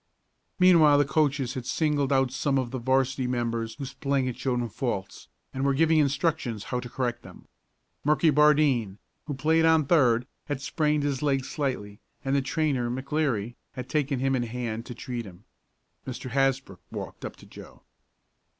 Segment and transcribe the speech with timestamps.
[0.57, 4.67] Meanwhile the coaches had singled out some of the 'varsity members whose playing had shown
[4.67, 7.47] faults, and were giving instructions how to correct them.
[8.03, 13.53] Merky Bardine, who played on third, had sprained his leg slightly, and the trainer, McLeary,
[13.73, 15.43] had taken him in hand to treat him.
[16.07, 16.31] Mr.
[16.31, 17.83] Hasbrook walked up to Joe.